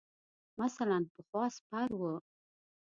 مثلاً 0.63 0.97
پخوا 1.15 1.45
سپر 1.55 1.89
ؤ. 2.01 2.13